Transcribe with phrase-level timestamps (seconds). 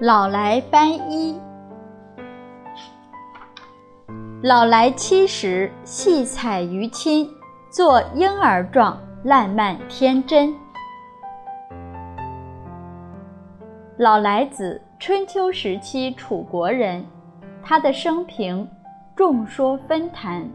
[0.00, 1.36] 老来斑衣。
[4.44, 7.28] 老来七十，戏彩于亲，
[7.68, 10.54] 作婴儿状，烂漫天真。
[13.96, 17.04] 老来子，春秋时期楚国人，
[17.60, 18.70] 他的生平
[19.16, 20.42] 众说纷纭，《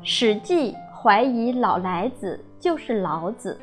[0.00, 3.60] 史记》怀疑老来子就是老子，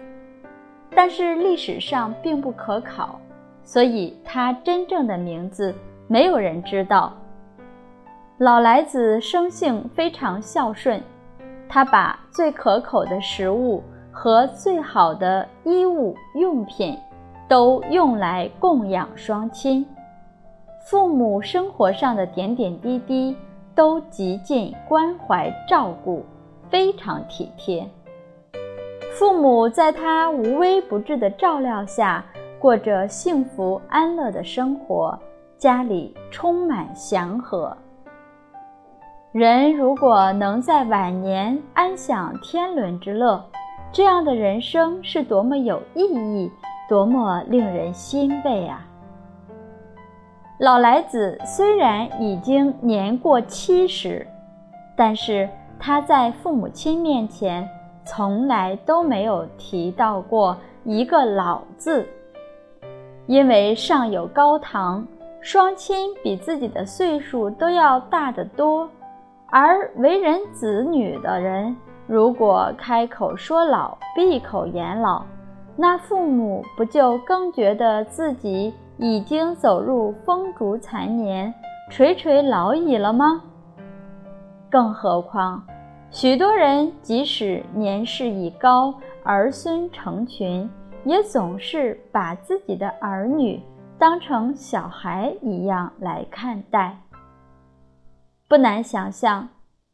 [0.93, 3.17] 但是历史上并不可考。
[3.63, 5.73] 所以，他真正的名字
[6.07, 7.13] 没有人知道。
[8.37, 11.01] 老来子生性非常孝顺，
[11.69, 16.97] 他把最可口的食物和最好的衣物用品
[17.47, 19.85] 都用来供养双亲，
[20.89, 23.37] 父母生活上的点点滴滴
[23.75, 26.25] 都极尽关怀照顾，
[26.69, 27.87] 非常体贴。
[29.13, 32.25] 父母在他无微不至的照料下。
[32.61, 35.17] 过着幸福安乐的生活，
[35.57, 37.75] 家里充满祥和。
[39.31, 43.43] 人如果能在晚年安享天伦之乐，
[43.91, 46.51] 这样的人生是多么有意义，
[46.87, 48.85] 多么令人欣慰啊！
[50.59, 54.27] 老来子虽然已经年过七十，
[54.95, 57.67] 但是他在父母亲面前
[58.05, 62.07] 从来都没有提到过一个“老”字。
[63.31, 65.07] 因为上有高堂，
[65.39, 68.89] 双亲比自己的岁数都要大得多，
[69.49, 71.73] 而为人子女的人，
[72.07, 75.23] 如果开口说老，闭口言老，
[75.77, 81.53] 那父母不就更觉得自己已经走入风烛残年、
[81.89, 83.41] 垂垂老矣了吗？
[84.69, 85.63] 更何况，
[86.09, 90.69] 许多人即使年事已高，儿孙成群。
[91.03, 93.61] 也总是把自己的儿女
[93.97, 96.97] 当成小孩一样来看待。
[98.47, 99.49] 不难想象，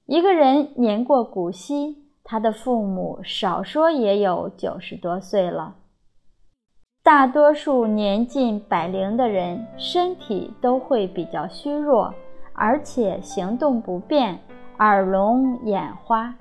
[0.06, 5.76] 一个人年过古稀，他的父母少说也有九十多岁了。
[7.04, 12.14] 大多数年近百龄的人，身体都会比较虚弱，
[12.54, 14.38] 而且行动不便，
[14.80, 16.36] 耳聋眼花。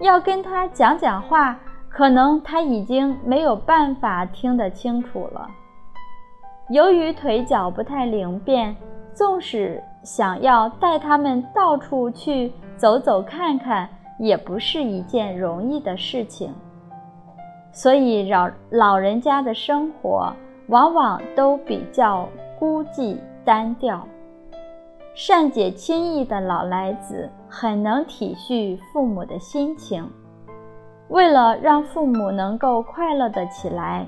[0.00, 1.58] 要跟他讲讲话。
[1.96, 5.48] 可能他已经没有办法听得清楚了。
[6.68, 8.76] 由于腿脚不太灵便，
[9.14, 16.52] 纵使想要带他们到处去走走看看，也不是一件容易的事情。
[17.72, 20.30] 所以老老人家的生活
[20.68, 24.06] 往往都比较孤寂单调。
[25.14, 30.06] 善解亲意的老来子很能体恤父母的心情。
[31.08, 34.06] 为了让父母能够快乐的起来，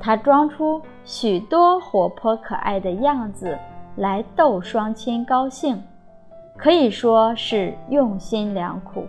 [0.00, 3.56] 他装出许多活泼可爱的样子
[3.96, 5.80] 来逗双亲高兴，
[6.56, 9.06] 可以说是用心良苦。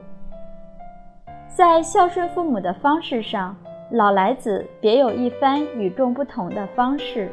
[1.47, 3.55] 在孝顺父母的方式上，
[3.89, 7.31] 老来子别有一番与众不同的方式。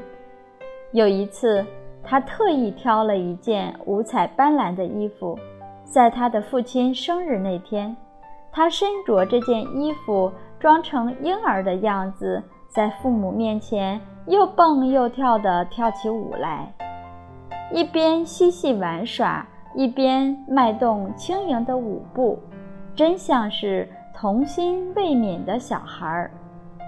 [0.92, 1.64] 有一次，
[2.02, 5.38] 他特意挑了一件五彩斑斓的衣服，
[5.84, 7.94] 在他的父亲生日那天。
[8.52, 16.72] 他身着这件衣服，装成婴儿的样子，在父母面前又蹦又跳地跳起舞来，
[17.72, 22.38] 一边嬉戏玩耍，一边迈动轻盈的舞步，
[22.94, 26.30] 真像是童心未泯的小孩儿，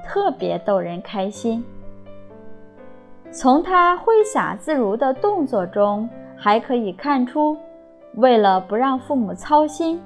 [0.05, 1.65] 特别逗人开心。
[3.31, 7.57] 从他挥洒自如的动作中，还可以看出，
[8.17, 10.03] 为了不让父母操心。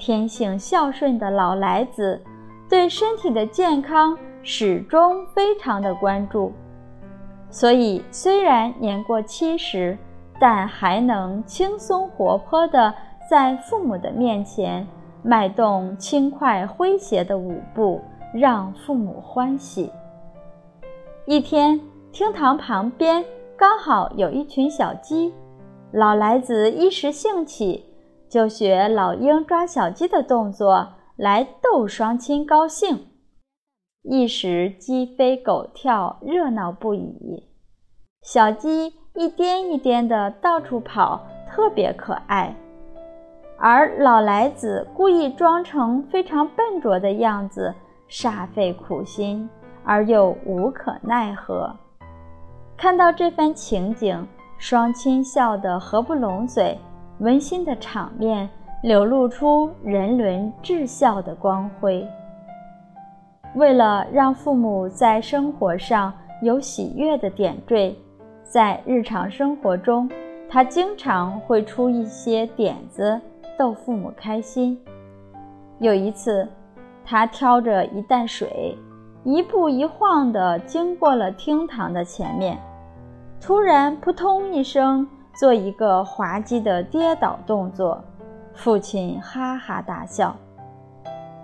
[0.00, 2.20] 天性孝顺的老来子，
[2.68, 6.50] 对身体的健康始终非常的关注，
[7.50, 9.96] 所以虽然年过七十，
[10.40, 12.92] 但还能轻松活泼的
[13.28, 14.86] 在父母的面前
[15.22, 18.00] 迈动轻快诙谐的舞步，
[18.32, 19.92] 让父母欢喜。
[21.26, 21.78] 一天，
[22.10, 23.22] 厅堂旁边
[23.56, 25.32] 刚好有一群小鸡，
[25.92, 27.84] 老来子一时兴起。
[28.30, 33.08] 就学老鹰抓小鸡的动作来逗双亲高兴，
[34.02, 37.48] 一时鸡飞狗跳，热闹不已。
[38.22, 42.54] 小鸡一颠一颠的到处跑，特别可爱。
[43.58, 47.74] 而老来子故意装成非常笨拙的样子，
[48.08, 49.50] 煞费苦心
[49.84, 51.74] 而又无可奈何。
[52.76, 54.24] 看到这番情景，
[54.56, 56.78] 双亲笑得合不拢嘴。
[57.20, 58.48] 温馨的场面
[58.82, 62.06] 流露出人伦至孝的光辉。
[63.54, 66.12] 为了让父母在生活上
[66.42, 67.94] 有喜悦的点缀，
[68.42, 70.08] 在日常生活中，
[70.48, 73.20] 他经常会出一些点子
[73.58, 74.80] 逗父母开心。
[75.78, 76.48] 有一次，
[77.04, 78.76] 他挑着一担水，
[79.24, 82.56] 一步一晃地经过了厅堂的前面，
[83.40, 88.02] 突然扑通一声，做一个滑稽的跌倒动作，
[88.54, 90.36] 父亲哈哈大笑。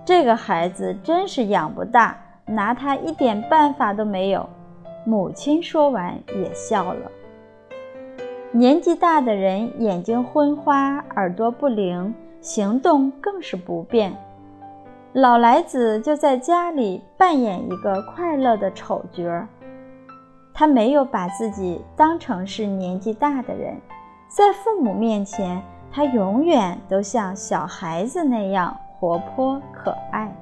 [0.05, 2.17] 这个孩子真是养不大，
[2.47, 4.49] 拿他一点办法都没有。
[5.05, 7.11] 母亲说完也笑了。
[8.53, 14.17] 年纪大的人眼睛昏花，耳朵不灵，行动更是不便。
[15.13, 19.49] 老来子就在家里扮演一个快乐的丑角儿。
[20.59, 23.79] 他没有把自己当成是年纪大的人，
[24.27, 25.63] 在父母面前，
[25.93, 30.35] 他永远都像小孩子那样活泼可爱。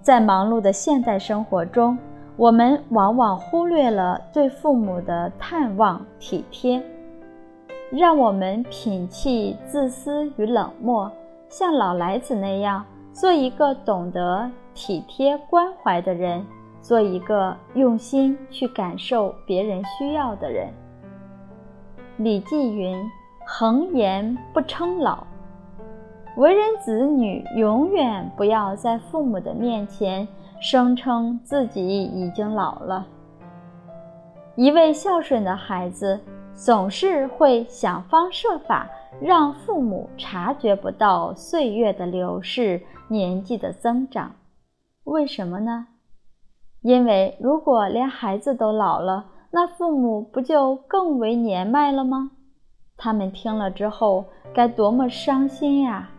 [0.00, 1.98] 在忙碌的现代生活中，
[2.36, 6.82] 我们往往忽略了对父母的探望体贴，
[7.90, 11.12] 让我们摒弃自私与冷漠，
[11.50, 12.82] 像老来子那样，
[13.12, 16.42] 做一个懂得体贴关怀的人，
[16.84, 20.68] 做一个用心去感受别人需要的人。
[22.18, 22.94] 李记云
[23.48, 25.26] ：“恒言不称老。”
[26.36, 30.28] 为人子女，永远不要在父母的面前。
[30.60, 33.06] 声称自己已经老了。
[34.56, 36.18] 一位孝顺的孩子
[36.54, 38.88] 总是会想方设法
[39.20, 44.32] 让父母察觉不到岁月的流逝、年纪的增长。
[45.04, 45.86] 为什么呢？
[46.84, 52.30] 因为如果连孩子都老了，那父母不就更为年迈了吗？
[52.98, 56.10] 他们听了之后该多么伤心呀！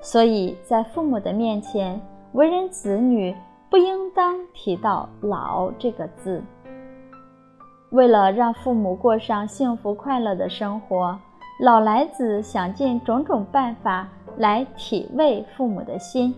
[0.00, 2.00] 所以在父母的面前。
[2.32, 3.36] 为人子女
[3.68, 6.42] 不应当提到“老”这个字。
[7.90, 11.14] 为了让父母过上幸福快乐的生活，
[11.60, 14.08] 老来子想尽种种办法
[14.38, 16.34] 来体味父母的心。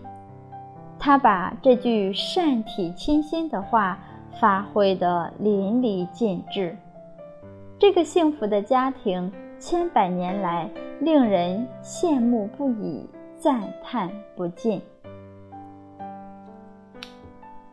[1.05, 3.99] 他把这句善体亲心的话
[4.41, 6.75] 发挥得淋漓尽致。
[7.77, 10.67] 这个幸福的家庭，千百年来
[10.99, 13.07] 令人羡慕不已，
[13.37, 14.81] 赞叹不尽。